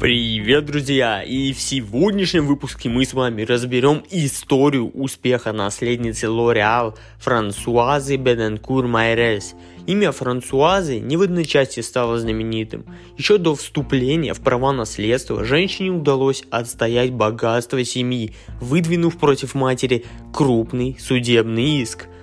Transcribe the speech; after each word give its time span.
Привет, 0.00 0.66
друзья! 0.66 1.24
И 1.24 1.52
в 1.52 1.60
сегодняшнем 1.60 2.46
выпуске 2.46 2.88
мы 2.88 3.04
с 3.04 3.14
вами 3.14 3.42
разберем 3.42 4.04
историю 4.12 4.92
успеха 4.92 5.52
наследницы 5.52 6.30
Лореал 6.30 6.96
Франсуазы 7.18 8.14
Беденкур 8.14 8.86
Майрес. 8.86 9.56
Имя 9.88 10.12
Франсуазы 10.12 11.00
не 11.00 11.16
в 11.16 11.22
одной 11.22 11.44
части 11.44 11.80
стало 11.80 12.16
знаменитым. 12.20 12.84
Еще 13.16 13.38
до 13.38 13.56
вступления 13.56 14.34
в 14.34 14.40
права 14.40 14.72
наследства 14.72 15.42
женщине 15.42 15.90
удалось 15.90 16.44
отстоять 16.48 17.10
богатство 17.12 17.82
семьи, 17.82 18.36
выдвинув 18.60 19.18
против 19.18 19.56
матери 19.56 20.04
крупный 20.32 20.96
судебный 21.00 21.82
иск– 21.82 22.06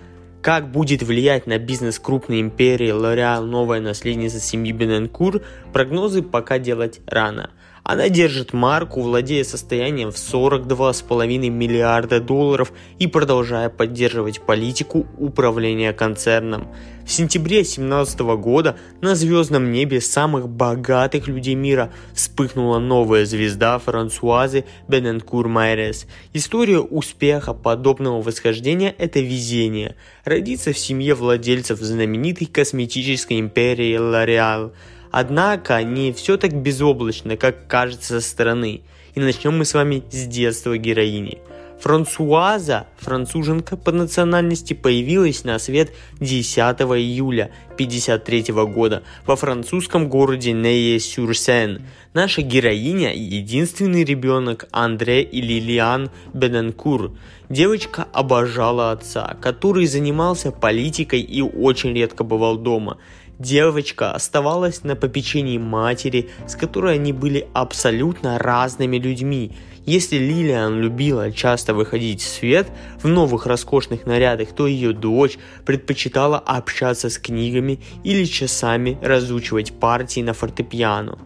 как 0.46 0.70
будет 0.70 1.02
влиять 1.02 1.48
на 1.48 1.58
бизнес 1.58 1.98
крупной 1.98 2.40
империи 2.40 2.94
L'Oreal 2.94 3.46
новая 3.46 3.82
наследница 3.82 4.40
семьи 4.40 4.72
Бененкур, 4.72 5.42
прогнозы 5.74 6.22
пока 6.22 6.60
делать 6.60 7.02
рано. 7.08 7.50
Она 7.86 8.10
держит 8.10 8.52
марку, 8.52 9.00
владея 9.02 9.44
состоянием 9.44 10.10
в 10.12 10.16
42,5 10.16 11.50
миллиарда 11.50 12.20
долларов 12.20 12.74
и 12.98 13.06
продолжая 13.06 13.70
поддерживать 13.70 14.42
политику 14.42 15.06
управления 15.20 15.94
концерном. 15.94 16.68
В 17.06 17.12
сентябре 17.12 17.58
2017 17.58 18.20
года 18.40 18.76
на 19.02 19.14
звездном 19.14 19.72
небе 19.72 20.02
самых 20.02 20.50
богатых 20.50 21.28
людей 21.28 21.54
мира 21.54 21.94
вспыхнула 22.16 22.80
новая 22.80 23.24
звезда 23.26 23.78
Франсуазы 23.78 24.66
Бененкур 24.88 25.48
Майрес. 25.48 26.08
История 26.34 26.80
успеха 26.80 27.54
подобного 27.54 28.20
восхождения– 28.20 28.96
это 28.98 29.20
везение. 29.20 29.96
Родиться 30.24 30.74
в 30.74 30.80
семье 30.80 31.14
владельцев 31.14 31.78
знаменитой 31.78 32.48
косметической 32.48 33.40
империи 33.40 33.96
L'Oreal– 33.96 34.72
Однако 35.18 35.82
не 35.82 36.12
все 36.12 36.36
так 36.36 36.54
безоблачно, 36.54 37.38
как 37.38 37.68
кажется 37.68 38.20
со 38.20 38.28
стороны. 38.28 38.82
И 39.14 39.22
начнем 39.22 39.58
мы 39.58 39.64
с 39.64 39.74
вами 39.74 40.04
с 40.12 40.28
детства 40.28 40.78
героини. 40.78 41.38
Франсуаза, 41.80 42.88
француженка 42.98 43.78
по 43.78 43.94
национальности, 43.94 44.74
появилась 44.74 45.46
на 45.46 45.58
свет 45.58 45.94
10 46.20 46.58
июля 46.58 47.50
1953 47.76 48.54
года 48.66 49.04
во 49.26 49.38
французском 49.38 50.10
городе 50.10 50.52
Нее-Сюрсен. 50.52 51.84
Наша 52.14 52.42
героиня– 52.42 53.14
единственный 53.16 54.04
ребенок 54.04 54.68
Андре 54.72 55.22
и 55.22 55.40
Лилиан 55.42 56.12
Бененкур. 56.34 57.14
Девочка 57.48 58.06
обожала 58.12 58.92
отца, 58.92 59.38
который 59.40 59.86
занимался 59.86 60.52
политикой 60.52 61.22
и 61.22 61.42
очень 61.42 61.94
редко 61.94 62.26
бывал 62.26 62.58
дома. 62.58 62.98
Девочка 63.40 64.12
оставалась 64.12 64.84
на 64.84 64.96
попечении 64.96 65.58
матери, 65.58 66.30
с 66.48 66.56
которой 66.56 66.96
они 66.96 67.12
были 67.12 67.48
абсолютно 67.54 68.40
разными 68.40 68.98
людьми. 68.98 69.52
Если 69.86 70.18
Лилиан 70.18 70.80
любила 70.80 71.32
часто 71.32 71.74
выходить 71.74 72.22
в 72.22 72.28
свет 72.28 72.68
в 73.02 73.08
новых 73.08 73.46
роскошных 73.46 74.06
нарядах, 74.06 74.54
то 74.56 74.68
ее 74.68 74.94
дочь 74.94 75.38
предпочитала 75.66 76.40
общаться 76.40 77.10
с 77.10 77.20
книгами 77.20 77.80
или 78.04 78.24
часами 78.24 78.98
разучивать 79.02 79.74
партии 79.74 80.22
на 80.22 80.34
фортепиано. 80.34 81.20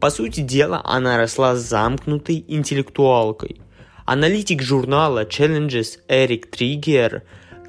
По 0.00 0.10
сути 0.10 0.40
дела, 0.40 0.80
она 0.84 1.18
росла 1.18 1.56
замкнутой 1.56 2.44
интеллектуалкой. 2.46 3.60
Аналитик 4.04 4.62
журнала 4.62 5.24
Challenges 5.24 5.98
Эрик 6.08 6.48
Триггер 6.48 7.22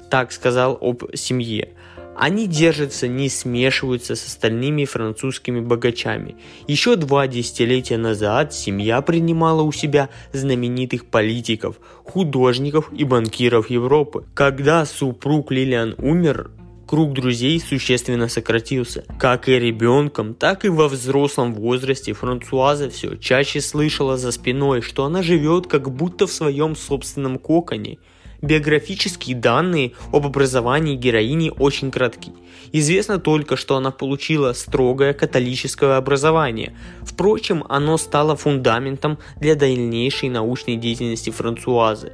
так 0.08 0.30
сказал 0.30 0.78
об 0.80 1.04
семье. 1.14 1.74
Они 2.18 2.48
держатся, 2.48 3.06
не 3.06 3.28
смешиваются 3.28 4.16
с 4.16 4.26
остальными 4.26 4.84
французскими 4.84 5.60
богачами. 5.60 6.34
Еще 6.66 6.96
два 6.96 7.28
десятилетия 7.28 7.96
назад 7.96 8.52
семья 8.52 9.00
принимала 9.02 9.62
у 9.62 9.70
себя 9.70 10.08
знаменитых 10.32 11.06
политиков, 11.06 11.76
художников 12.02 12.92
и 12.92 13.04
банкиров 13.04 13.70
Европы. 13.70 14.24
Когда 14.34 14.84
супруг 14.84 15.52
Лилиан 15.52 15.94
умер, 15.96 16.50
круг 16.88 17.12
друзей 17.12 17.60
существенно 17.60 18.26
сократился. 18.26 19.04
Как 19.20 19.48
и 19.48 19.56
ребенком, 19.56 20.34
так 20.34 20.64
и 20.64 20.68
во 20.68 20.88
взрослом 20.88 21.54
возрасте 21.54 22.14
Франсуаза 22.14 22.90
все 22.90 23.14
чаще 23.14 23.60
слышала 23.60 24.16
за 24.16 24.32
спиной, 24.32 24.82
что 24.82 25.04
она 25.04 25.22
живет 25.22 25.68
как 25.68 25.92
будто 25.92 26.26
в 26.26 26.32
своем 26.32 26.74
собственном 26.74 27.38
коконе– 27.38 27.98
Биографические 28.40 29.34
данные 29.34 29.92
об 30.12 30.24
образовании 30.24 30.94
героини 30.94 31.50
очень 31.58 31.90
кратки. 31.90 32.32
Известно 32.70 33.18
только, 33.18 33.56
что 33.56 33.76
она 33.76 33.90
получила 33.90 34.52
строгое 34.52 35.12
католическое 35.12 35.96
образование. 35.96 36.76
Впрочем, 37.02 37.64
оно 37.68 37.98
стало 37.98 38.36
фундаментом 38.36 39.18
для 39.40 39.56
дальнейшей 39.56 40.28
научной 40.28 40.76
деятельности 40.76 41.30
Франсуазы. 41.30 42.12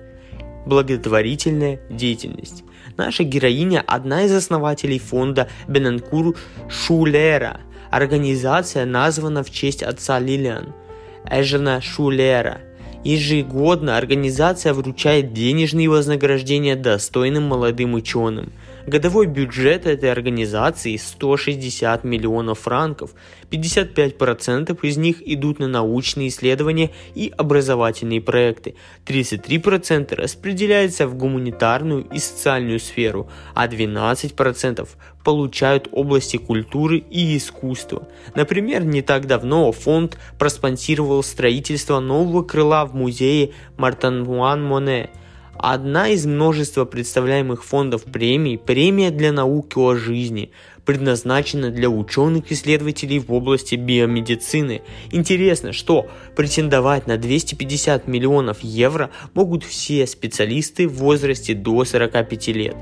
Благотворительная 0.64 1.80
деятельность. 1.90 2.64
Наша 2.96 3.24
героиня– 3.24 3.84
одна 3.86 4.22
из 4.22 4.32
основателей 4.32 4.98
фонда 4.98 5.48
Бенанкур 5.68 6.36
Шулера. 6.70 7.60
Организация 7.90 8.86
названа 8.86 9.42
в 9.42 9.50
честь 9.50 9.82
отца 9.82 10.18
Лилиан– 10.18 10.72
Эжена 11.30 11.82
Шулера– 11.82 12.60
Ежегодно 13.04 13.98
организация 13.98 14.72
вручает 14.72 15.32
денежные 15.34 15.88
вознаграждения 15.90 16.74
достойным 16.74 17.44
молодым 17.44 17.94
ученым– 17.94 18.52
Годовой 18.86 19.26
бюджет 19.26 19.86
этой 19.86 20.12
организации 20.12 20.96
160 20.96 22.04
миллионов 22.04 22.60
франков, 22.60 23.12
55% 23.50 24.78
из 24.82 24.98
них 24.98 25.26
идут 25.26 25.58
на 25.58 25.68
научные 25.68 26.28
исследования 26.28 26.90
и 27.14 27.32
образовательные 27.34 28.20
проекты, 28.20 28.74
33% 29.06 30.14
распределяется 30.14 31.06
в 31.06 31.14
гуманитарную 31.14 32.04
и 32.12 32.18
социальную 32.18 32.78
сферу, 32.78 33.30
а 33.54 33.66
12% 33.68 34.86
получают 35.24 35.88
области 35.90 36.36
культуры 36.36 36.98
и 36.98 37.38
искусства. 37.38 38.06
Например, 38.34 38.84
не 38.84 39.00
так 39.00 39.26
давно 39.26 39.72
фонд 39.72 40.18
проспонсировал 40.38 41.22
строительство 41.22 42.00
нового 42.00 42.42
крыла 42.42 42.84
в 42.84 42.94
музее 42.94 43.52
Мартануан 43.78 44.62
Моне– 44.62 45.08
Одна 45.66 46.10
из 46.10 46.26
множества 46.26 46.84
представляемых 46.84 47.64
фондов 47.64 48.04
премий– 48.04 48.58
премия 48.66 49.10
для 49.10 49.32
науки 49.32 49.78
о 49.78 49.94
жизни, 49.94 50.50
предназначена 50.84 51.70
для 51.70 51.88
ученых-исследователей 51.88 53.18
в 53.18 53.32
области 53.32 53.74
биомедицины. 53.74 54.82
Интересно, 55.10 55.72
что 55.72 56.06
претендовать 56.36 57.06
на 57.06 57.16
250 57.16 58.06
миллионов 58.08 58.60
евро 58.60 59.08
могут 59.32 59.64
все 59.64 60.06
специалисты 60.06 60.86
в 60.86 60.96
возрасте 60.98 61.54
до 61.54 61.82
45 61.86 62.48
лет. 62.48 62.76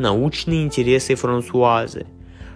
Научные 0.00 0.64
интересы 0.64 1.14
Франсуазы. 1.14 2.06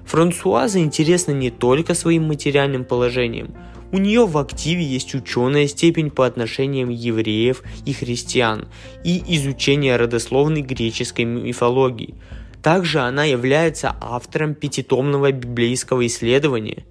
Франсуаза 0.05 0.81
интересна 0.81 1.31
не 1.31 1.51
только 1.53 1.95
своим 1.95 2.25
материальным 2.25 2.85
положением– 2.85 3.55
у 3.93 3.99
нее 3.99 4.27
в 4.27 4.39
активе 4.39 4.85
есть 4.85 5.15
ученая 5.15 5.67
степень 5.67 6.11
по 6.11 6.27
отношениям 6.27 6.91
евреев 6.91 7.63
и 7.85 7.93
христиан 7.93 8.69
и 9.05 9.23
изучение 9.37 9.97
родословной 9.97 10.63
греческой 10.63 11.25
мифологии. 11.25 12.15
Также 12.63 13.01
она 13.01 13.25
является 13.25 13.97
автором 14.01 14.55
пятитомного 14.55 15.33
библейского 15.33 16.07
исследования. 16.07 16.85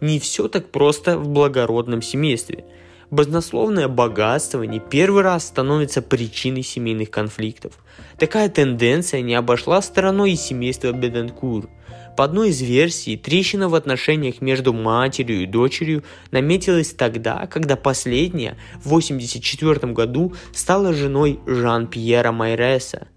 Не 0.00 0.18
все 0.18 0.48
так 0.48 0.70
просто 0.70 1.18
в 1.18 1.28
благородном 1.28 2.02
семействе. 2.02 2.64
Баснословное 3.10 3.88
богатство 3.88 4.62
не 4.62 4.80
первый 4.80 5.22
раз 5.22 5.46
становится 5.46 6.00
причиной 6.00 6.62
семейных 6.62 7.10
конфликтов. 7.10 7.74
Такая 8.18 8.48
тенденция 8.48 9.20
не 9.20 9.34
обошла 9.34 9.82
стороной 9.82 10.32
и 10.32 10.36
семейство 10.36 10.92
Беденкур– 10.92 11.68
по 12.16 12.24
одной 12.24 12.50
из 12.50 12.60
версий, 12.60 13.16
трещина 13.16 13.68
в 13.68 13.74
отношениях 13.74 14.40
между 14.40 14.72
матерью 14.72 15.42
и 15.42 15.46
дочерью 15.46 16.04
наметилась 16.30 16.90
тогда, 16.90 17.46
когда 17.46 17.76
последняя 17.76 18.56
в 18.76 18.86
1984 18.86 19.92
году 19.92 20.34
стала 20.52 20.92
женой 20.92 21.40
Жан-Пьера 21.46 22.32
Майреса. 22.32 23.08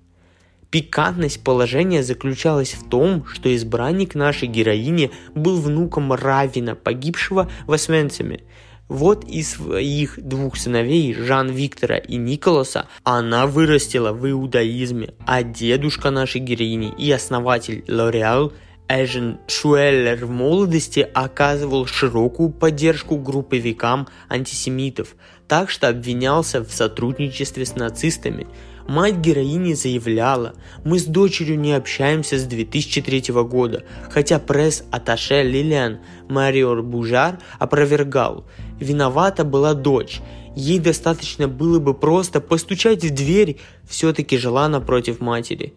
Пикантность 0.72 1.44
положения 1.44 2.04
заключалась 2.04 2.74
в 2.74 2.90
том, 2.90 3.26
что 3.28 3.54
избранник 3.56 4.14
нашей 4.14 4.48
героини 4.48 5.12
был 5.34 5.62
внуком 5.62 6.12
Равина, 6.12 6.76
погибшего 6.76 7.50
в 7.66 7.72
Освенциме. 7.72 8.42
Вот 8.88 9.24
из 9.24 9.54
своих 9.54 10.22
двух 10.22 10.58
сыновей, 10.58 11.14
Жан-Виктора 11.14 11.98
и 11.98 12.18
Николаса, 12.18 12.88
она 13.04 13.48
вырастила 13.48 14.12
в 14.12 14.30
иудаизме, 14.30 15.14
а 15.26 15.44
дедушка 15.44 16.12
нашей 16.12 16.42
героини 16.42 16.94
и 16.98 17.10
основатель 17.12 17.84
Лореал 17.88 18.54
Эжен 18.88 19.40
Шуэллер 19.48 20.26
в 20.26 20.30
молодости 20.30 21.08
оказывал 21.14 21.88
широкую 21.88 22.50
поддержку 22.50 23.18
групповикам 23.18 24.08
антисемитов, 24.30 25.16
так 25.48 25.72
что 25.72 25.88
обвинялся 25.88 26.64
в 26.64 26.72
сотрудничестве 26.72 27.66
с 27.66 27.76
нацистами. 27.76 28.46
Мать 28.88 29.16
героини 29.16 29.74
заявляла, 29.74 30.54
мы 30.84 31.00
с 31.00 31.06
дочерью 31.06 31.60
не 31.60 31.74
общаемся 31.74 32.38
с 32.38 32.44
2003 32.44 33.34
года, 33.44 33.84
хотя 34.12 34.38
пресс-атташе 34.38 35.42
Лилиан 35.42 35.98
Мариор 36.30 36.84
Бужар 36.84 37.40
опровергал. 37.58 38.46
Виновата 38.80 39.44
была 39.44 39.74
дочь. 39.74 40.22
Ей 40.56 40.78
достаточно 40.78 41.48
было 41.48 41.80
бы 41.80 41.96
просто 41.96 42.40
постучать 42.40 43.04
в 43.04 43.14
дверь, 43.14 43.60
все-таки 43.88 44.38
жила 44.38 44.70
напротив 44.70 45.20
матери. 45.20 45.74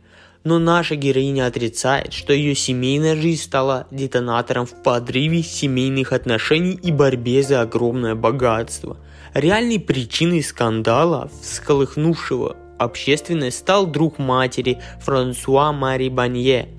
Но 0.48 0.58
наша 0.58 0.96
героиня 0.96 1.44
отрицает, 1.44 2.14
что 2.14 2.32
ее 2.32 2.54
семейная 2.54 3.16
жизнь 3.16 3.42
стала 3.42 3.86
детонатором 3.90 4.64
в 4.64 4.82
подрыве 4.82 5.42
семейных 5.42 6.14
отношений 6.14 6.72
и 6.72 6.90
борьбе 6.90 7.42
за 7.42 7.60
огромное 7.60 8.14
богатство. 8.14 8.96
Реальной 9.34 9.78
причиной 9.78 10.42
скандала, 10.42 11.30
всколыхнувшего 11.42 12.56
общественность, 12.78 13.58
стал 13.58 13.86
друг 13.86 14.18
матери 14.18 14.78
Франсуа 15.02 15.70
Мари 15.72 16.08
Банье. 16.08 16.70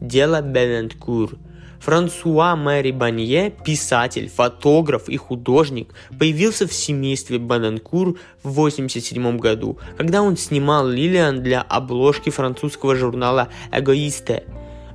Дело 0.00 0.40
Бененкур– 0.40 1.36
Франсуа 1.80 2.56
Мэри 2.56 2.90
Банье, 2.90 3.50
писатель, 3.50 4.28
фотограф 4.28 5.08
и 5.08 5.16
художник, 5.16 5.94
появился 6.18 6.66
в 6.66 6.74
семействе 6.74 7.38
Бананкур 7.38 8.18
в 8.42 8.50
1987 8.50 9.38
году, 9.38 9.78
когда 9.96 10.20
он 10.20 10.36
снимал 10.36 10.86
Лилиан 10.86 11.42
для 11.42 11.62
обложки 11.62 12.28
французского 12.28 12.96
журнала 12.96 13.48
«Эгоисте». 13.72 14.44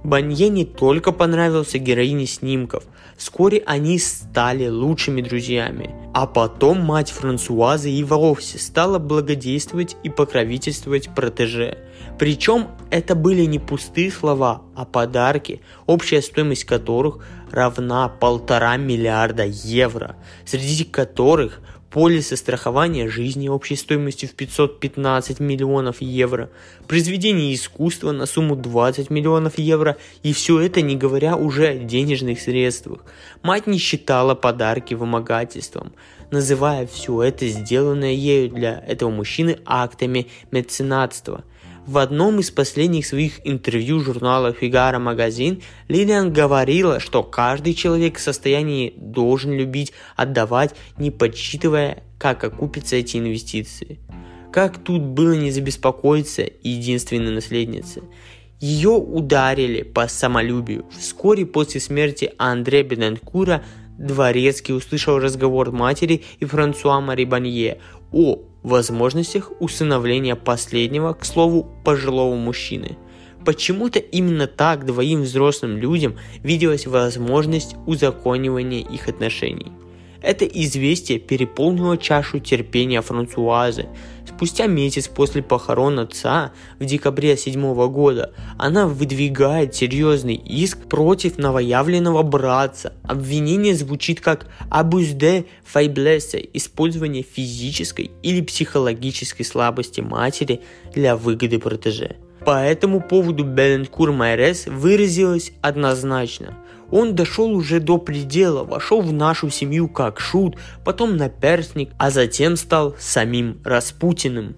Банье 0.04 0.50
не 0.50 0.64
только 0.64 1.12
понравился 1.12 1.80
героине 1.80 2.28
снимков, 2.28 2.84
вскоре 3.18 3.64
они 3.66 3.98
стали 4.00 4.68
лучшими 4.68 5.22
друзьями. 5.22 5.96
А 6.14 6.28
потом 6.28 6.82
мать 6.82 7.12
Франсуазы 7.12 7.92
и 7.92 8.04
вовсе 8.04 8.58
стала 8.58 9.00
благодействовать 9.00 9.98
и 10.04 10.10
покровительствовать 10.10 11.14
протеже. 11.14 11.78
Причем 12.18 12.70
это 12.90 13.16
были 13.16 13.44
не 13.46 13.60
пустые 13.60 14.12
слова, 14.12 14.62
а 14.76 14.86
подарки, 14.86 15.62
общая 15.86 16.22
стоимость 16.22 16.64
которых 16.64 17.26
равна 17.52 18.08
полтора 18.08 18.78
миллиарда 18.78 19.44
евро, 19.46 20.16
среди 20.46 20.86
которых 20.86 21.60
полисы 21.90 22.36
страхования 22.36 23.08
жизни 23.08 23.48
общей 23.48 23.76
стоимостью 23.76 24.30
в 24.30 24.34
515 24.34 25.40
миллионов 25.40 26.02
евро, 26.02 26.50
произведение 26.88 27.54
искусства 27.54 28.12
на 28.12 28.26
сумму 28.26 28.56
20 28.56 29.10
миллионов 29.10 29.58
евро 29.58 29.98
и 30.24 30.34
все 30.34 30.60
это 30.60 30.82
не 30.82 30.96
говоря 30.96 31.36
уже 31.36 31.68
о 31.68 31.78
денежных 31.78 32.42
средствах. 32.42 33.00
Мать 33.44 33.68
не 33.68 33.78
считала 33.78 34.36
подарки 34.36 34.94
вымогательством, 34.94 35.94
называя 36.32 36.88
все 36.88 37.24
это 37.24 37.48
сделанное 37.48 38.14
ею 38.14 38.50
для 38.50 38.84
этого 38.86 39.10
мужчины 39.10 39.60
актами 39.66 40.28
меценатства– 40.52 41.44
в 41.86 41.98
одном 42.00 42.40
из 42.40 42.52
последних 42.52 43.06
своих 43.06 43.40
интервью 43.44 44.00
журнала 44.00 44.54
Фигаро 44.54 45.00
Магазин 45.00 45.62
Лилиан 45.88 46.34
говорила, 46.34 47.00
что 47.00 47.24
каждый 47.24 47.74
человек 47.74 48.18
в 48.18 48.22
состоянии 48.22 48.94
должен 48.98 49.54
любить, 49.54 49.94
отдавать, 50.16 50.76
не 50.98 51.12
подсчитывая, 51.12 52.04
как 52.18 52.44
окупятся 52.44 52.96
эти 52.96 53.18
инвестиции. 53.18 54.00
Как 54.52 54.78
тут 54.78 55.02
было 55.02 55.34
не 55.34 55.52
забеспокоиться 55.52 56.50
единственной 56.64 57.32
наследнице? 57.32 58.04
Ее 58.60 58.92
ударили 58.92 59.84
по 59.84 60.08
самолюбию. 60.08 60.86
Вскоре 60.98 61.46
после 61.46 61.82
смерти 61.82 62.32
Андре 62.38 62.84
Бенанкура 62.84 63.64
Дворецкий 64.00 64.74
услышал 64.74 65.20
разговор 65.20 65.72
матери 65.72 66.24
и 66.40 66.46
Франсуа 66.46 67.00
Мари 67.02 67.26
Банье 67.26 67.80
о 68.12 68.40
возможностях 68.68 69.52
усыновления 69.60 70.36
последнего, 70.36 71.14
к 71.14 71.26
слову, 71.26 71.68
пожилого 71.84 72.36
мужчины. 72.36 72.98
Почему-то 73.46 74.00
именно 74.00 74.48
так 74.48 74.86
двоим 74.86 75.22
взрослым 75.22 75.78
людям 75.78 76.18
виделась 76.44 76.88
возможность 76.88 77.76
узаконивания 77.86 78.82
их 78.82 79.08
отношений– 79.08 79.72
это 80.26 80.46
известие 80.46 81.20
переполнило 81.20 81.98
чашу 81.98 82.40
терпения 82.40 83.02
Франсуазы. 83.02 83.86
Спустя 84.28 84.66
месяц 84.66 85.08
после 85.08 85.44
похорон 85.44 86.00
отца, 86.00 86.52
в 86.80 86.86
декабре 86.86 87.38
седьмого 87.38 87.88
года, 87.88 88.34
она 88.58 88.88
выдвигает 88.88 89.76
серьезный 89.76 90.34
иск 90.34 90.80
против 90.90 91.38
новоявленного 91.38 92.24
братца. 92.24 92.94
Обвинение 93.04 93.76
звучит 93.76 94.20
как 94.20 94.48
«абуз 94.72 95.10
де 95.10 95.46
файблесе»– 95.64 96.50
использование 96.54 97.24
физической 97.24 98.10
или 98.24 98.42
психологической 98.42 99.46
слабости 99.46 100.02
матери 100.02 100.62
для 100.94 101.16
выгоды 101.16 101.60
протеже. 101.60 102.16
По 102.44 102.64
этому 102.64 103.00
поводу 103.00 103.44
Беленкур 103.44 104.12
Майрес 104.12 104.66
выразилась 104.66 105.52
однозначно– 105.62 106.58
он 106.92 107.16
дошел 107.16 107.52
уже 107.52 107.80
до 107.80 107.98
предела, 107.98 108.64
вошел 108.64 109.02
в 109.02 109.12
нашу 109.12 109.50
семью 109.50 109.88
как 109.88 110.20
шут, 110.20 110.58
потом 110.84 111.18
наперстник, 111.18 111.92
а 111.98 112.12
затем 112.12 112.56
стал 112.56 112.96
самим 113.00 113.62
Распутиным. 113.64 114.56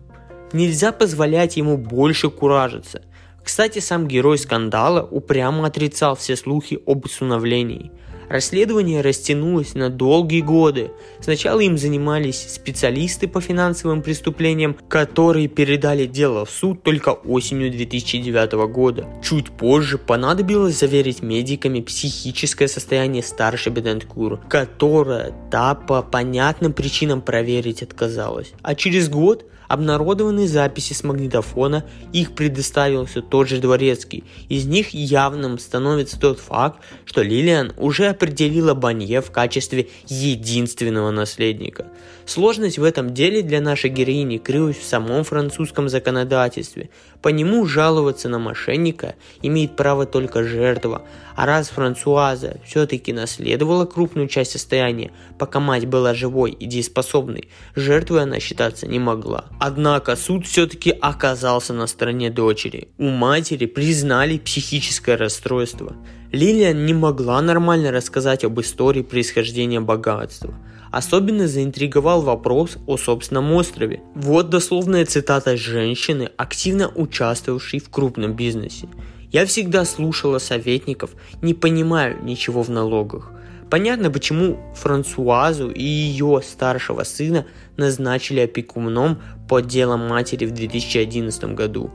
Нельзя 0.53 0.91
позволять 0.91 1.57
ему 1.57 1.77
больше 1.77 2.29
куражиться. 2.29 3.01
Кстати, 3.43 3.79
сам 3.79 4.07
герой 4.07 4.37
скандала 4.37 5.01
упрямо 5.03 5.67
отрицал 5.67 6.15
все 6.15 6.35
слухи 6.35 6.79
об 6.85 7.05
усыновлении– 7.05 7.91
Расследование 8.29 9.01
растянулось 9.01 9.73
на 9.73 9.89
долгие 9.89 10.41
годы. 10.41 10.91
Сначала 11.21 11.61
им 11.61 11.77
занимались 11.77 12.45
специалисты 12.49 13.27
по 13.27 13.39
финансовым 13.39 14.01
преступлениям, 14.01 14.75
которые 14.89 15.47
передали 15.47 16.05
дело 16.05 16.45
в 16.45 16.49
суд 16.49 16.83
только 16.83 17.09
осенью 17.09 17.71
2009 17.71 18.53
года. 18.71 19.07
Чуть 19.23 19.49
позже 19.51 19.97
понадобилось 19.97 20.79
заверить 20.79 21.21
медиками 21.21 21.79
психическое 21.79 22.67
состояние 22.67 23.23
старшей 23.23 23.71
Беденкур, 23.71 24.39
которая 24.49 25.33
та 25.49 25.75
по 25.75 26.01
понятным 26.01 26.73
причинам 26.73 27.21
проверить 27.21 27.81
отказалась. 27.81 28.51
А 28.61 28.75
через 28.75 29.09
год 29.09 29.45
обнародованы 29.67 30.47
записи 30.47 30.93
с 30.93 31.03
магнитофона, 31.03 31.85
их 32.13 32.33
предоставился 32.33 33.21
тот 33.21 33.47
же 33.47 33.59
Дворецкий. 33.59 34.23
Из 34.49 34.65
них 34.65 34.93
явным 34.93 35.59
становится 35.59 36.19
тот 36.19 36.39
факт, 36.39 36.81
что 37.05 37.21
Лилиан 37.21 37.73
уже 37.77 38.07
определила 38.17 38.73
Банье 38.73 39.21
в 39.21 39.31
качестве 39.31 39.89
единственного 40.07 41.11
наследника. 41.11 41.87
Сложность 42.25 42.77
в 42.77 42.83
этом 42.83 43.13
деле 43.13 43.41
для 43.41 43.61
нашей 43.61 43.89
героини 43.89 44.37
крылась 44.37 44.77
в 44.77 44.83
самом 44.83 45.23
французском 45.23 45.87
законодательстве. 45.87 46.89
По 47.21 47.29
нему 47.29 47.65
жаловаться 47.65 48.27
на 48.27 48.39
мошенника 48.39 49.15
имеет 49.41 49.75
право 49.75 50.05
только 50.05 50.43
жертва, 50.43 51.03
а 51.35 51.45
раз 51.45 51.69
Франсуаза 51.69 52.59
все-таки 52.65 53.13
наследовала 53.13 53.85
крупную 53.85 54.27
часть 54.27 54.51
состояния, 54.51 55.11
пока 55.39 55.59
мать 55.59 55.85
была 55.85 56.13
живой 56.13 56.51
и 56.51 56.65
дееспособной, 56.65 57.49
жертвой 57.75 58.23
она 58.23 58.39
считаться 58.39 58.87
не 58.87 58.99
могла. 58.99 59.45
Однако 59.59 60.15
суд 60.15 60.47
все-таки 60.47 60.91
оказался 60.91 61.73
на 61.73 61.87
стороне 61.87 62.29
дочери. 62.29 62.89
У 62.97 63.09
матери 63.09 63.67
признали 63.67 64.37
психическое 64.37 65.15
расстройство. 65.15 65.95
Лилиан 66.33 66.85
не 66.85 66.93
могла 66.93 67.41
нормально 67.41 67.91
рассказать 67.91 68.43
об 68.43 68.59
истории 68.59 69.01
происхождения 69.01 69.79
богатства. 69.79 70.53
Особенно 70.91 71.47
заинтриговал 71.47 72.21
вопрос 72.21 72.77
о 72.85 72.97
собственном 72.97 73.53
острове. 73.53 74.01
Вот 74.13 74.49
дословная 74.49 75.05
цитата 75.05 75.55
женщины, 75.55 76.29
активно 76.35 76.89
участвовавшей 76.89 77.79
в 77.79 77.89
крупном 77.89 78.33
бизнесе. 78.33 78.89
Я 79.31 79.45
всегда 79.45 79.85
слушала 79.85 80.39
советников, 80.39 81.11
не 81.41 81.53
понимаю 81.53 82.17
ничего 82.23 82.61
в 82.61 82.69
налогах. 82.69 83.31
Понятно, 83.69 84.09
почему 84.09 84.57
Франсуазу 84.75 85.69
и 85.69 85.83
ее 85.83 86.41
старшего 86.43 87.03
сына 87.03 87.45
назначили 87.77 88.41
опекуном 88.41 89.21
по 89.47 89.61
делам 89.61 90.07
матери 90.07 90.45
в 90.45 90.51
2011 90.51 91.53
году. 91.53 91.91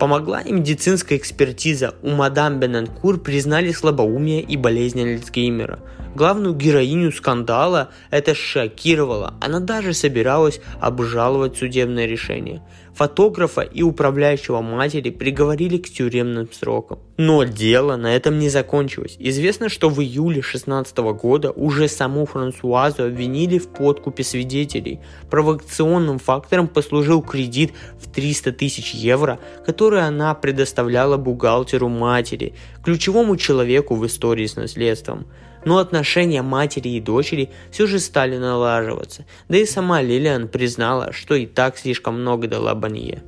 Помогла 0.00 0.40
и 0.40 0.50
медицинская 0.50 1.18
экспертиза. 1.18 1.94
У 2.02 2.08
мадам 2.12 2.58
Бенанкур 2.58 3.20
признали 3.20 3.70
слабоумие 3.70 4.40
и 4.40 4.56
болезнь 4.56 5.02
Альцгеймера. 5.02 5.78
Главную 6.14 6.54
героиню 6.54 7.12
скандала 7.12 7.90
это 8.10 8.34
шокировало. 8.34 9.34
Она 9.40 9.60
даже 9.60 9.94
собиралась 9.94 10.60
обжаловать 10.80 11.56
судебное 11.56 12.06
решение 12.06 12.62
фотографа 13.00 13.62
и 13.62 13.82
управляющего 13.82 14.60
матери 14.60 15.08
приговорили 15.08 15.78
к 15.78 15.88
тюремным 15.88 16.52
срокам. 16.52 16.98
Но 17.16 17.44
дело 17.44 17.96
на 17.96 18.14
этом 18.14 18.38
не 18.38 18.50
закончилось. 18.50 19.16
Известно, 19.18 19.70
что 19.70 19.88
в 19.88 20.02
июле 20.02 20.42
16 20.42 20.98
года 20.98 21.50
уже 21.50 21.88
саму 21.88 22.26
Франсуазу 22.26 23.04
обвинили 23.04 23.58
в 23.58 23.68
подкупе 23.68 24.22
свидетелей. 24.22 25.00
Провокационным 25.30 26.18
фактором 26.18 26.68
послужил 26.68 27.22
кредит 27.22 27.72
в 27.98 28.10
300 28.10 28.52
тысяч 28.52 28.92
евро, 28.92 29.38
который 29.64 30.06
она 30.06 30.34
предоставляла 30.34 31.16
бухгалтеру 31.16 31.88
матери, 31.88 32.54
ключевому 32.84 33.38
человеку 33.38 33.94
в 33.94 34.06
истории 34.06 34.46
с 34.46 34.56
наследством 34.56 35.26
но 35.64 35.78
отношения 35.78 36.42
матери 36.42 36.88
и 36.90 37.00
дочери 37.00 37.50
все 37.70 37.86
же 37.86 37.98
стали 37.98 38.36
налаживаться, 38.36 39.24
да 39.48 39.58
и 39.58 39.66
сама 39.66 40.02
Лилиан 40.02 40.48
признала, 40.48 41.12
что 41.12 41.34
и 41.34 41.46
так 41.46 41.78
слишком 41.78 42.20
много 42.20 42.48
дала 42.48 42.74
Банье. 42.74 43.22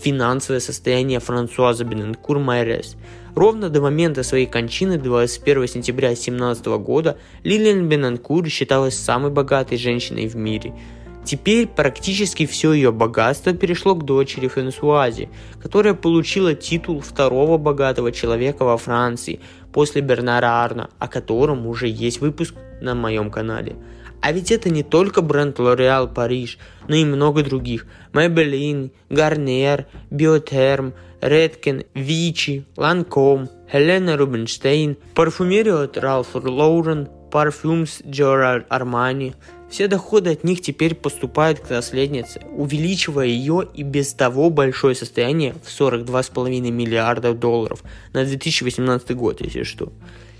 Финансовое 0.00 0.60
состояние 0.60 1.20
Франсуаза 1.20 1.84
Бененкур 1.84 2.38
Майрес. 2.38 2.96
Ровно 3.34 3.68
до 3.68 3.80
момента 3.80 4.22
своей 4.22 4.46
кончины 4.46 4.98
21 4.98 5.66
сентября 5.66 6.08
2017 6.08 6.66
года 6.66 7.18
Лилиан 7.42 7.88
Бенанкур 7.88 8.48
считалась 8.48 8.96
самой 8.96 9.30
богатой 9.30 9.78
женщиной 9.78 10.26
в 10.26 10.36
мире. 10.36 10.72
Теперь 11.24 11.66
практически 11.66 12.44
все 12.44 12.72
ее 12.72 12.92
богатство 12.92 13.54
перешло 13.54 13.94
к 13.94 14.04
дочери 14.04 14.46
Франсуазе, 14.46 15.30
которая 15.62 15.94
получила 15.94 16.54
титул 16.54 17.00
второго 17.00 17.56
богатого 17.56 18.12
человека 18.12 18.64
во 18.64 18.76
Франции 18.76 19.40
после 19.72 20.02
Бернара 20.02 20.62
Арна, 20.62 20.90
о 20.98 21.08
котором 21.08 21.66
уже 21.66 21.88
есть 21.88 22.20
выпуск 22.20 22.54
на 22.82 22.94
моем 22.94 23.30
канале. 23.30 23.76
А 24.20 24.32
ведь 24.32 24.50
это 24.50 24.70
не 24.70 24.82
только 24.82 25.22
бренд 25.22 25.58
L'Oréal 25.58 26.12
Париж, 26.12 26.58
но 26.88 26.94
и 26.94 27.04
много 27.04 27.42
других. 27.42 27.86
Maybelline, 28.12 28.90
Garnier, 29.10 29.86
Biotherm, 30.10 30.92
Redken, 31.20 31.86
Vichy, 31.94 32.64
Lancome, 32.76 33.48
Helena 33.72 34.16
Rubinstein, 34.16 34.96
парфюмерию 35.14 35.82
от 35.84 35.96
Ralph 35.96 36.32
Lauren, 36.34 37.08
Parfums 37.30 38.02
Giorgio 38.04 38.66
Armani. 38.68 39.34
Все 39.74 39.88
доходы 39.88 40.30
от 40.30 40.44
них 40.44 40.60
теперь 40.60 40.94
поступают 40.94 41.58
к 41.58 41.68
наследнице, 41.68 42.40
увеличивая 42.52 43.26
ее 43.26 43.66
и 43.74 43.82
без 43.82 44.14
того 44.14 44.48
большое 44.48 44.94
состояние 44.94 45.56
в 45.64 45.68
42,5 45.68 46.70
миллиарда 46.70 47.34
долларов 47.34 47.82
на 48.12 48.24
2018 48.24 49.16
год, 49.16 49.40
если 49.40 49.64
что. 49.64 49.92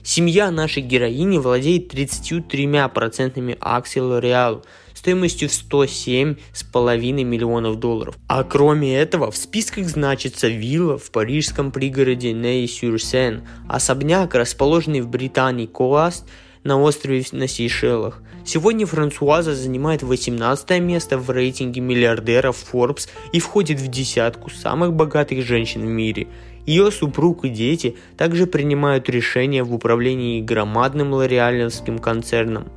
Семья 0.05 0.53
нашей 0.53 0.85
героини 0.85 1.39
владеет 1.39 1.93
33% 1.93 3.59
акций 3.61 4.03
L'Oreal 4.03 4.63
стоимостью 4.95 5.49
в 5.49 5.53
107,5 5.53 7.25
миллионов 7.25 7.81
долларов. 7.81 8.17
А 8.29 8.45
кроме 8.45 8.97
этого, 8.97 9.33
в 9.33 9.37
списках 9.37 9.89
значится 9.89 10.47
вилла 10.47 10.97
в 10.97 11.11
парижском 11.11 11.73
пригороде 11.73 12.33
Ней-Сюр-Сен, 12.33 13.43
особняк, 13.69 14.37
расположенный 14.37 15.01
в 15.01 15.09
Британии 15.09 15.67
Коаст 15.67 16.25
на 16.65 16.81
острове 16.81 17.25
на 17.33 17.47
Сейшелах. 17.47 18.21
Сегодня 18.45 18.85
Франсуаза 18.87 19.55
занимает 19.55 20.03
18 20.03 20.81
место 20.81 21.17
в 21.19 21.31
рейтинге 21.31 21.81
миллиардеров 21.81 22.57
Forbes 22.73 23.09
и 23.33 23.39
входит 23.39 23.81
в 23.81 23.89
десятку 23.89 24.51
самых 24.51 24.93
богатых 24.93 25.45
женщин 25.45 25.83
в 25.83 25.89
мире– 25.89 26.27
ее 26.67 26.91
супруг 26.91 27.45
и 27.45 27.51
дети 27.51 27.97
также 28.17 28.47
принимают 28.47 29.11
решения 29.11 29.63
в 29.63 29.75
управлении 29.75 30.41
громадным 30.41 31.13
лореалевским 31.13 31.99
концерном. 31.99 32.69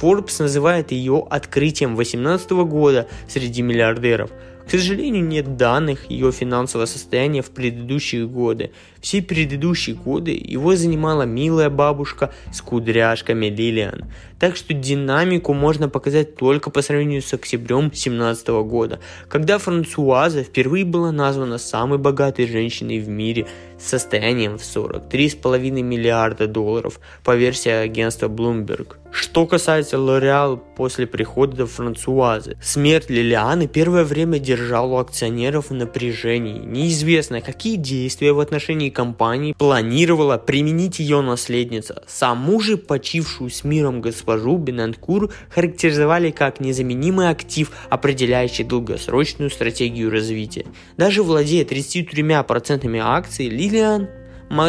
Forbes 0.00 0.40
называет 0.40 0.92
ее 0.92 1.26
открытием 1.28 1.96
2018 1.96 2.50
года 2.50 3.08
среди 3.28 3.62
миллиардеров– 3.62 4.30
к 4.66 4.70
сожалению, 4.70 5.24
нет 5.24 5.56
данных 5.56 6.10
ее 6.10 6.32
финансового 6.32 6.86
состояния 6.86 7.42
в 7.42 7.50
предыдущие 7.50 8.26
годы. 8.26 8.72
Все 9.04 9.20
предыдущие 9.20 9.96
годы 9.96 10.30
его 10.30 10.74
занимала 10.76 11.24
милая 11.24 11.68
бабушка 11.68 12.32
с 12.50 12.62
кудряшками 12.62 13.48
Лилиан. 13.50 14.06
Так 14.40 14.56
что 14.56 14.72
динамику 14.72 15.52
можно 15.52 15.90
показать 15.90 16.36
только 16.36 16.70
по 16.70 16.80
сравнению 16.80 17.20
с 17.20 17.34
октябрем 17.34 17.90
2017 17.90 18.48
года, 18.64 19.00
когда 19.28 19.58
Франсуаза 19.58 20.42
впервые 20.42 20.86
была 20.86 21.12
названа 21.12 21.58
самой 21.58 21.98
богатой 21.98 22.46
женщиной 22.46 22.98
в 22.98 23.08
мире 23.08 23.46
с 23.78 23.88
состоянием 23.88 24.56
в 24.56 24.62
43,5 24.62 25.82
миллиарда 25.82 26.46
долларов 26.46 26.98
по 27.22 27.36
версии 27.36 27.70
агентства 27.70 28.28
Bloomberg. 28.28 28.96
Что 29.14 29.46
касается 29.46 29.96
L'Oreal 29.96 30.60
после 30.76 31.06
прихода 31.06 31.66
Франсуазы, 31.66 32.56
смерть 32.60 33.08
Лилианы 33.08 33.68
первое 33.68 34.02
время 34.02 34.40
держала 34.40 35.00
акционеров 35.00 35.70
в 35.70 35.74
напряжении. 35.74 36.58
Неизвестно, 36.58 37.40
какие 37.40 37.76
действия 37.76 38.32
в 38.32 38.40
отношении 38.40 38.90
компании 38.94 39.54
планировала 39.58 40.38
применить 40.38 41.00
ее 41.00 41.20
наследница. 41.20 42.02
Саму 42.06 42.60
же 42.60 42.78
почившую 42.78 43.50
с 43.50 43.64
миром 43.64 44.00
госпожу 44.00 44.56
Бенанкур 44.56 45.30
характеризовали 45.50 46.30
как 46.30 46.60
незаменимый 46.60 47.28
актив, 47.28 47.70
определяющий 47.90 48.64
долгосрочную 48.64 49.50
стратегию 49.50 50.10
развития. 50.10 50.64
Даже 50.96 51.22
владея 51.22 51.64
33% 51.64 52.98
акций, 53.02 53.48
Лилиан 53.48 54.08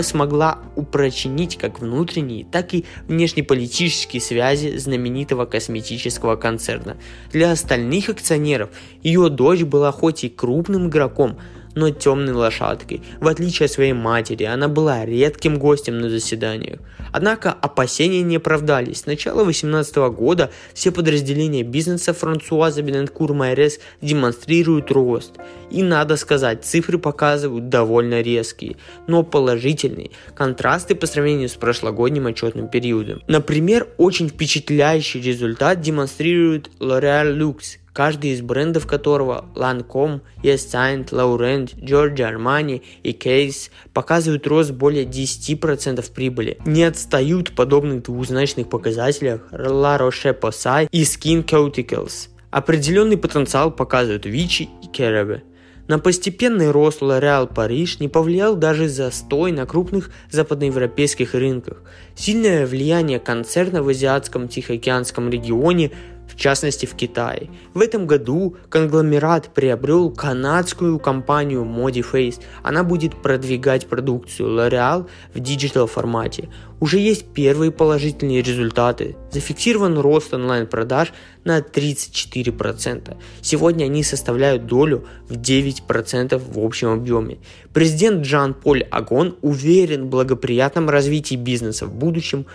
смогла 0.02 0.60
упрочинить 0.76 1.58
как 1.58 1.80
внутренние, 1.80 2.46
так 2.46 2.74
и 2.74 2.86
внешнеполитические 3.08 4.22
связи 4.22 4.78
знаменитого 4.78 5.46
косметического 5.46 6.36
концерна. 6.38 6.98
Для 7.32 7.52
остальных 7.52 8.10
акционеров 8.10 8.70
ее 9.04 9.30
дочь 9.30 9.62
была 9.62 9.92
хоть 9.92 10.24
и 10.24 10.30
крупным 10.30 10.88
игроком, 10.88 11.38
но 11.76 11.92
темной 11.92 12.34
лошадкой. 12.34 13.04
В 13.20 13.28
отличие 13.28 13.66
от 13.66 13.72
своей 13.72 13.94
матери, 13.94 14.46
она 14.46 14.68
была 14.68 15.06
редким 15.06 15.60
гостем 15.60 16.00
на 16.00 16.10
заседаниях. 16.10 16.80
Однако 17.12 17.52
опасения 17.52 18.24
не 18.24 18.38
оправдались. 18.38 19.02
С 19.02 19.06
начала 19.06 19.44
2018 19.44 19.96
года 20.14 20.52
все 20.74 20.92
подразделения 20.92 21.64
бизнеса 21.64 22.14
Франсуаза 22.14 22.82
Бененкур 22.82 23.34
Майрес 23.34 23.80
демонстрируют 24.02 24.92
рост. 24.92 25.34
И 25.70 25.84
надо 25.84 26.18
сказать, 26.18 26.66
цифры 26.66 26.98
показывают 26.98 27.70
довольно 27.70 28.22
резкие, 28.22 28.78
но 29.08 29.24
положительные 29.24 30.12
контрасты 30.36 30.96
по 30.96 31.08
сравнению 31.08 31.50
с 31.50 31.54
прошлогодним 31.54 32.28
отчетным 32.28 32.68
периодом. 32.68 33.22
Например, 33.28 33.88
очень 33.98 34.30
впечатляющий 34.30 35.22
результат 35.22 35.82
демонстрирует 35.82 36.70
L'Oreal 36.80 37.36
Lux, 37.36 37.78
каждый 37.96 38.32
из 38.32 38.42
брендов 38.42 38.86
которого 38.86 39.46
Lancome, 39.56 40.20
Yes 40.44 40.68
Saint, 40.70 41.10
Laurent, 41.12 41.74
Giorgio 41.80 42.30
Armani 42.30 42.82
и 43.04 43.12
Case 43.14 43.72
показывают 43.94 44.46
рост 44.46 44.72
более 44.72 45.06
10% 45.06 46.12
прибыли. 46.14 46.58
Не 46.66 46.84
отстают 46.84 47.50
в 47.50 47.56
подобных 47.56 48.04
двузначных 48.04 48.70
показателях 48.70 49.42
La 49.52 49.98
Roche-Posay 49.98 50.90
и 50.92 51.04
Skin 51.04 51.46
Ceuticals. 51.46 52.28
Определенный 52.52 53.18
потенциал 53.18 53.72
показывают 53.72 54.26
Vichy 54.26 54.68
и 54.84 54.88
Cerave. 54.88 55.42
На 55.88 56.00
постепенный 56.00 56.72
рост 56.72 57.02
L'Oréal 57.04 57.54
Paris 57.54 58.00
не 58.00 58.08
повлиял 58.08 58.56
даже 58.56 58.90
застой 58.90 59.52
на 59.52 59.68
крупных 59.68 60.10
западноевропейских 60.32 61.36
рынках. 61.36 61.84
Сильное 62.16 62.66
влияние 62.66 63.20
концерна 63.20 63.84
в 63.84 63.90
азиатском 63.90 64.48
Тихоокеанском 64.48 65.30
регионе 65.30 65.92
в 66.28 66.36
частности 66.36 66.86
в 66.86 66.96
Китае. 66.96 67.50
В 67.74 67.82
этом 67.82 68.08
году 68.08 68.56
конгломерат 68.70 69.54
приобрел 69.54 70.12
канадскую 70.12 71.00
компанию 71.00 71.64
Modiface. 71.64 72.42
Она 72.64 72.84
будет 72.84 73.22
продвигать 73.22 73.88
продукцию 73.88 74.50
L'Oreal 74.50 75.08
в 75.34 75.40
digital 75.40 75.88
формате. 75.88 76.50
Уже 76.80 77.00
есть 77.00 77.28
первые 77.34 77.72
положительные 77.72 78.42
результаты. 78.42 79.16
Зафиксирован 79.32 79.98
рост 79.98 80.34
онлайн-продаж 80.34 81.14
на 81.46 81.60
34%. 81.60 83.16
Сегодня 83.42 83.86
они 83.86 84.04
составляют 84.04 84.66
долю 84.66 85.06
в 85.30 85.34
9% 85.34 86.38
в 86.38 86.60
общем 86.60 86.90
объеме. 86.90 87.38
Президент 87.74 88.26
Жан-Поль 88.26 88.84
Агон 88.84 89.38
уверен 89.42 90.06
в 90.06 90.10
благоприятном 90.10 90.90
развитии 90.90 91.36
бизнеса 91.36 91.86
в 91.86 91.94
будущем 91.94 92.46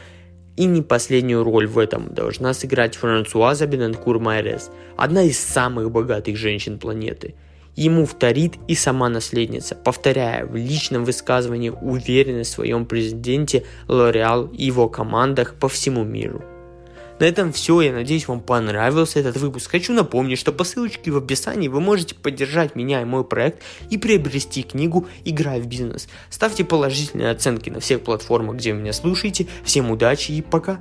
и 0.61 0.67
не 0.67 0.83
последнюю 0.83 1.43
роль 1.43 1.67
в 1.67 1.79
этом 1.79 2.13
должна 2.13 2.53
сыграть 2.53 2.95
Франсуаза 2.95 3.67
Бенанкур 3.67 4.19
Майрес, 4.19 4.71
одна 4.95 5.23
из 5.23 5.39
самых 5.39 5.91
богатых 5.91 6.37
женщин 6.37 6.79
планеты. 6.79 7.35
Ему 7.77 8.05
вторит 8.05 8.57
и 8.69 8.75
сама 8.75 9.09
наследница, 9.09 9.75
повторяя 9.75 10.45
в 10.45 10.55
личном 10.55 11.07
высказывании 11.07 11.71
уверенность 11.71 12.51
в 12.51 12.55
своем 12.57 12.85
президенте 12.85 13.65
L'Oreal 13.89 14.55
и 14.55 14.67
его 14.67 14.87
командах 14.91 15.55
по 15.55 15.71
всему 15.71 16.05
миру. 16.05 16.45
На 17.21 17.25
этом 17.25 17.53
все, 17.53 17.83
я 17.83 17.93
надеюсь 17.93 18.27
вам 18.27 18.41
понравился 18.41 19.21
этот 19.21 19.37
выпуск. 19.37 19.71
Хочу 19.71 19.93
напомнить, 19.93 20.39
что 20.39 20.53
по 20.53 20.65
ссылочке 20.65 21.11
в 21.11 21.19
описании 21.19 21.69
вы 21.69 21.81
можете 21.81 22.15
поддержать 22.15 22.75
меня 22.75 23.03
и 23.03 23.05
мой 23.05 23.25
проект 23.25 23.63
и 23.91 23.99
приобрести 23.99 24.63
книгу 24.63 25.07
«Играй 25.27 25.61
в 25.61 25.67
бизнес». 25.67 26.09
Ставьте 26.31 26.65
положительные 26.65 27.31
оценки 27.31 27.69
на 27.69 27.81
всех 27.81 28.01
платформах, 28.01 28.57
где 28.57 28.73
меня 28.73 28.95
слушаете. 28.95 29.47
Всем 29.65 29.91
удачи 29.91 30.33
и 30.33 30.41
пока! 30.41 30.81